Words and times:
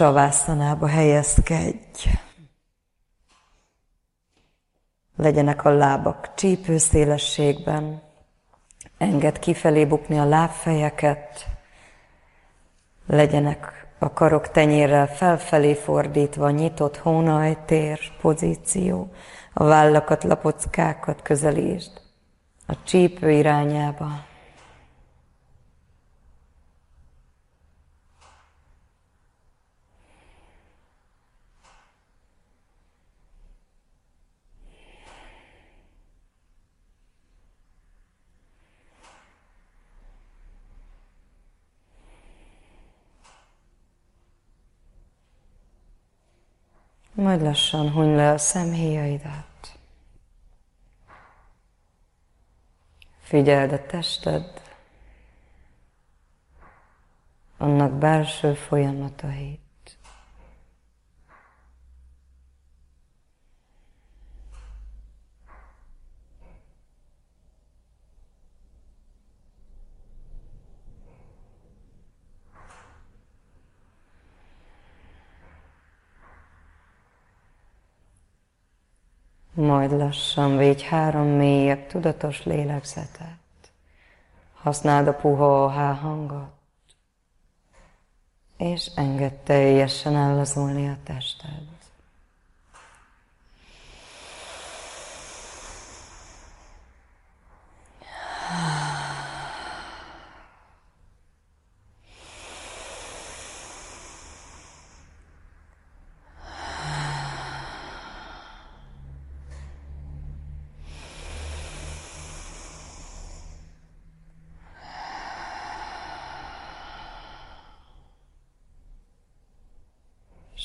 savászanába 0.00 0.86
helyezkedj. 0.86 2.08
Legyenek 5.16 5.64
a 5.64 5.70
lábak 5.70 6.34
csípőszélességben, 6.34 8.02
enged 8.98 9.38
kifelé 9.38 9.84
bukni 9.84 10.18
a 10.18 10.24
lábfejeket, 10.24 11.46
legyenek 13.06 13.86
a 13.98 14.12
karok 14.12 14.50
tenyérrel 14.50 15.06
felfelé 15.06 15.74
fordítva, 15.74 16.50
nyitott 16.50 16.96
hónajtér 16.96 18.00
pozíció, 18.20 19.12
a 19.52 19.64
vállakat, 19.64 20.24
lapockákat 20.24 21.22
közelítsd 21.22 21.92
a 22.66 22.82
csípő 22.84 23.30
irányába. 23.30 24.29
Majd 47.20 47.42
lassan 47.42 47.92
huny 47.92 48.14
le 48.14 48.30
a 48.30 48.38
szemhéjaidat. 48.38 49.78
Figyeld 53.18 53.72
a 53.72 53.86
tested, 53.86 54.62
annak 57.58 57.92
belső 57.92 58.54
folyamatait. 58.54 59.69
Majd 79.60 79.90
lassan 79.92 80.56
végy 80.56 80.82
három 80.82 81.26
mélyebb, 81.26 81.86
tudatos 81.86 82.44
lélegzetet. 82.44 83.38
Használd 84.62 85.06
a 85.06 85.14
puha 85.14 85.70
H 85.70 86.00
hangot, 86.00 86.52
és 88.56 88.90
engedd 88.94 89.34
teljesen 89.44 90.16
ellazulni 90.16 90.88
a 90.88 90.96
tested. 91.04 91.79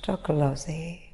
Csak 0.00 0.26
lazíts. 0.26 1.08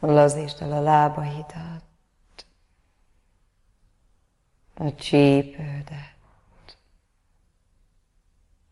Lazítsd 0.00 0.62
el 0.62 0.72
a 0.72 0.80
lábaidat, 0.80 1.84
a 4.74 4.94
csípődet, 4.94 6.16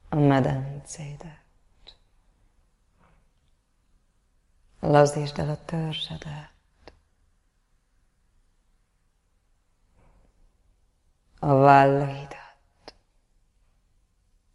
a 0.09 0.17
medencédet. 0.17 1.37
Lazítsd 4.81 5.39
el 5.39 5.51
a 5.51 5.65
törzsedet. 5.65 6.58
A 11.39 11.55
vállaidat, 11.55 12.95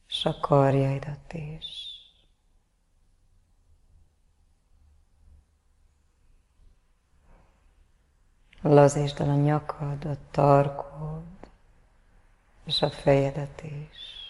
és 0.08 0.26
a 0.26 0.40
karjaidat 0.40 1.34
is. 1.34 1.82
Lazítsd 8.62 9.20
el 9.20 9.30
a 9.30 9.36
nyakad, 9.36 10.06
a 10.06 10.18
tarkod, 10.32 11.24
és 12.66 12.82
a 12.82 12.90
fejedet 12.90 13.62
is. 13.62 14.22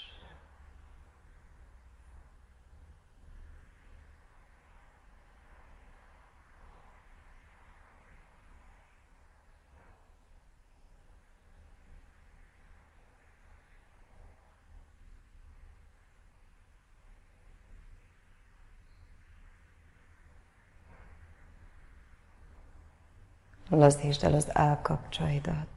Lazítsd 23.75 24.23
el 24.23 24.33
az 24.33 24.47
állkapcsaidat, 24.57 25.67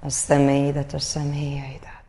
a 0.00 0.08
személyidet, 0.08 0.92
a 0.92 0.98
személyeidet. 0.98 2.02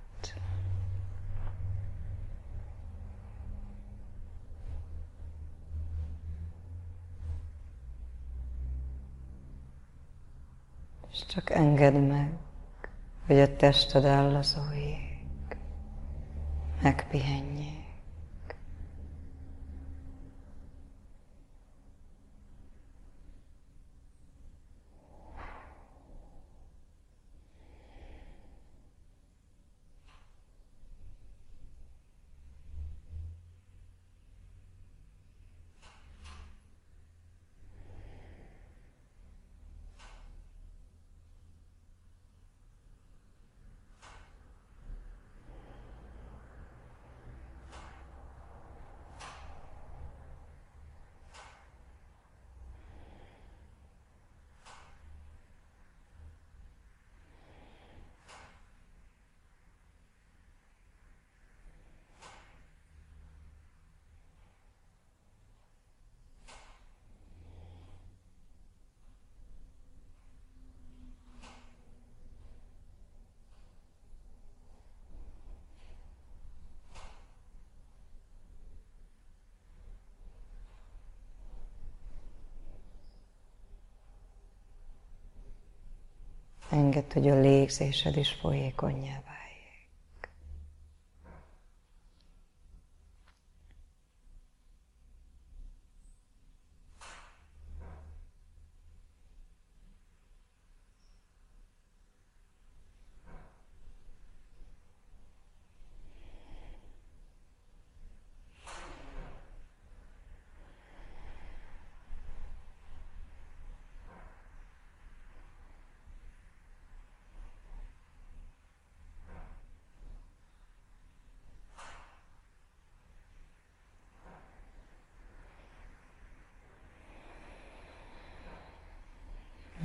És 11.11 11.25
csak 11.25 11.49
engedd 11.49 11.93
meg, 11.93 12.33
hogy 13.25 13.39
a 13.39 13.55
tested 13.55 14.05
ellazoljék, 14.05 15.57
megpihenjék. 16.81 17.54
Engedd, 86.75 87.13
hogy 87.13 87.29
a 87.29 87.39
légzésed 87.39 88.17
is 88.17 88.31
folyékonyá 88.41 89.21
váljék. 89.25 89.44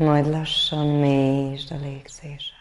Majd 0.01 0.27
lassan 0.27 0.87
mélyítsd 0.87 1.73
a 1.73 1.77
légzéset. 1.77 2.55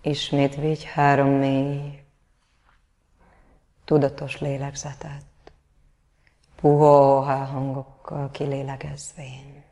Ismét 0.00 0.54
vigy 0.54 0.84
három 0.84 1.28
mély, 1.28 2.02
tudatos 3.84 4.38
lélegzetet, 4.38 5.24
puhó 6.60 7.20
hangokkal 7.20 8.30
kilélegezvén. 8.30 9.67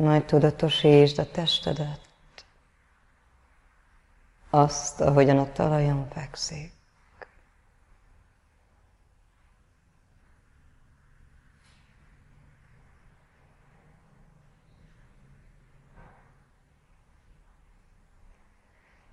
Majd 0.00 0.24
tudatosítsd 0.24 1.18
a 1.18 1.30
testedet, 1.30 2.00
azt, 4.50 5.00
ahogyan 5.00 5.38
a 5.38 5.52
talajon 5.52 6.08
fekszik. 6.08 6.72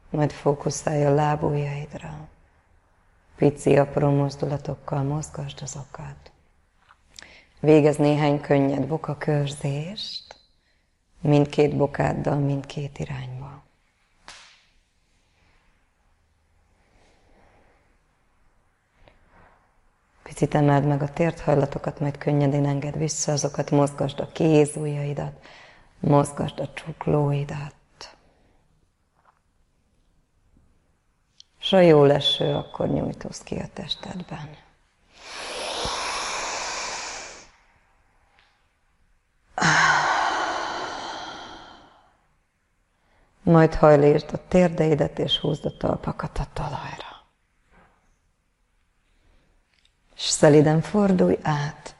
Majd 0.09 0.31
fókuszálj 0.31 1.05
a 1.05 1.13
lábujjaidra. 1.13 2.27
Pici, 3.35 3.77
apró 3.77 4.09
mozdulatokkal 4.09 5.03
mozgasd 5.03 5.61
azokat. 5.61 6.31
Végez 7.59 7.97
néhány 7.97 8.41
könnyed 8.41 8.87
bokakörzést 8.87 10.36
mindkét 11.21 11.75
bokáddal, 11.77 12.35
mindkét 12.35 12.99
irányba. 12.99 13.63
Picit 20.23 20.55
emeld 20.55 20.85
meg 20.85 21.01
a 21.01 21.13
térthajlatokat, 21.13 21.99
majd 21.99 22.17
könnyedén 22.17 22.65
enged 22.65 22.97
vissza 22.97 23.31
azokat, 23.31 23.71
mozgasd 23.71 24.19
a 24.19 24.27
kézujjaidat, 24.31 25.45
mozgasd 25.99 26.59
a 26.59 26.73
csuklóidat. 26.73 27.75
S 31.59 31.73
a 31.73 31.79
jó 31.79 32.03
leső, 32.03 32.53
akkor 32.53 32.87
nyújtózz 32.87 33.39
ki 33.39 33.55
a 33.55 33.67
testedben. 33.73 34.66
Majd 43.47 43.73
hajlítsd 43.73 44.33
a 44.33 44.47
térdeidet, 44.47 45.19
és 45.19 45.37
húzd 45.37 45.65
a 45.65 45.77
talpakat 45.77 46.37
a 46.37 46.47
talajra. 46.53 47.25
És 50.15 50.21
szeliden 50.21 50.81
fordulj 50.81 51.37
át 51.41 51.95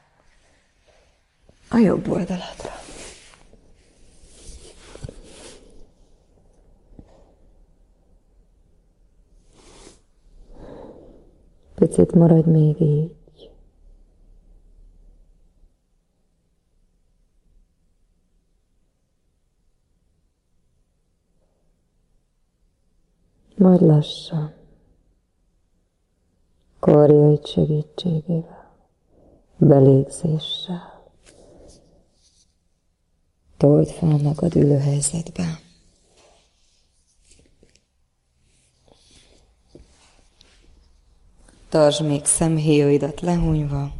a 1.68 1.76
jobb 1.76 2.08
oldaladra. 2.08 2.72
Picit 11.74 12.12
maradj 12.12 12.50
még 12.50 12.80
így. 12.80 13.17
Majd 23.68 23.80
lassan, 23.80 24.54
karjaid 26.78 27.46
segítségével, 27.46 28.74
belégzéssel, 29.56 31.12
told 33.56 33.88
fel 33.88 34.16
magad 34.16 34.56
ülő 34.56 34.78
helyzetbe. 34.78 35.60
Tartsd 41.68 42.04
még 42.04 42.24
szemhéjaidat 42.24 43.20
lehúnyva. 43.20 43.92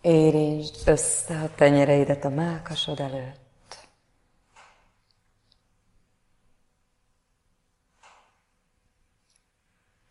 Érintsd 0.00 0.88
össze 0.88 1.40
a 1.40 1.54
tenyereidet 1.54 2.24
a 2.24 2.28
mákasod 2.28 3.00
előtt. 3.00 3.49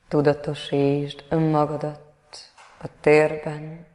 Tudatosítsd 0.09 1.23
önmagadat 1.29 2.51
a 2.77 2.99
térben, 2.99 3.85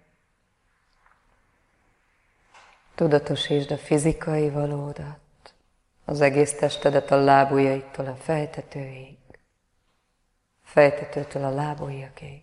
tudatosítsd 2.94 3.70
a 3.70 3.78
fizikai 3.78 4.50
valódat, 4.50 5.54
az 6.04 6.20
egész 6.20 6.54
testedet 6.54 7.10
a 7.10 7.16
lábujjaitól 7.16 8.06
a 8.06 8.16
fejtetőig, 8.16 9.18
fejtetőtől 10.62 11.44
a 11.44 11.50
lábujjakig. 11.50 12.42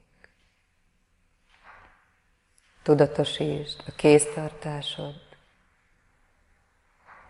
Tudatosítsd 2.84 3.84
a 3.88 3.92
kéztartásod, 3.96 5.22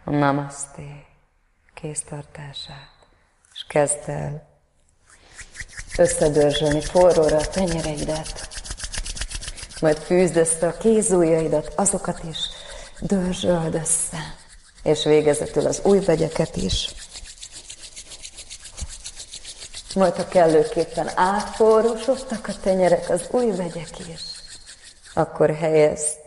a 0.03 0.09
namaste 0.09 1.05
kéztartását, 1.73 3.07
és 3.53 3.65
kezd 3.67 4.09
el 4.09 4.50
összedörzsölni 6.01 6.81
forróra 6.81 7.37
a 7.37 7.47
tenyereidet, 7.47 8.47
majd 9.81 9.97
fűzd 9.97 10.35
össze 10.35 10.67
a 10.67 10.77
kézújjaidat, 10.77 11.73
azokat 11.75 12.19
is 12.29 12.37
dörzsöld 12.99 13.75
össze, 13.75 14.17
és 14.83 15.03
végezetül 15.03 15.65
az 15.65 15.81
új 15.83 15.99
vegyeket 15.99 16.55
is. 16.55 16.93
Majd, 19.95 20.15
ha 20.15 20.27
kellőképpen 20.27 21.09
átforrósodtak 21.15 22.47
a 22.47 22.59
tenyerek, 22.63 23.09
az 23.09 23.27
új 23.31 23.51
vegyek 23.55 23.99
is, 23.99 24.21
akkor 25.13 25.55
helyezd 25.55 26.19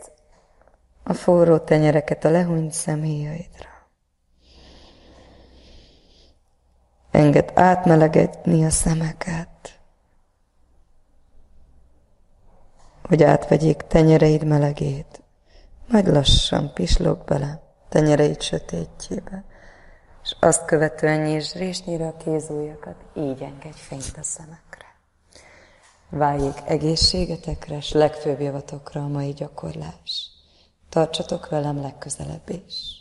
a 1.03 1.13
forró 1.13 1.57
tenyereket 1.57 2.25
a 2.25 2.29
lehúnyt 2.29 2.73
személyaidra. 2.73 3.69
Enged 7.11 7.51
átmelegedni 7.53 8.65
a 8.65 8.69
szemeket. 8.69 9.54
Hogy 13.07 13.23
átvegyék 13.23 13.77
tenyereid 13.77 14.43
melegét, 14.43 15.21
majd 15.87 16.07
lassan 16.07 16.73
pislog 16.73 17.23
bele 17.23 17.61
tenyereid 17.89 18.41
sötétjébe, 18.41 19.43
és 20.23 20.35
azt 20.39 20.65
követően 20.65 21.21
nyisd 21.21 21.55
résnyire 21.55 22.07
a 22.07 22.17
kézújakat, 22.17 22.95
így 23.13 23.41
engedj 23.41 23.77
fényt 23.77 24.15
a 24.19 24.23
szemekre. 24.23 24.85
Váljék 26.09 26.61
egészségetekre, 26.65 27.75
és 27.75 27.91
legfőbb 27.91 28.41
javatokra 28.41 29.03
a 29.03 29.07
mai 29.07 29.31
gyakorlás. 29.31 30.31
Tartsatok 30.89 31.49
velem 31.49 31.81
legközelebb 31.81 32.49
is. 32.49 32.94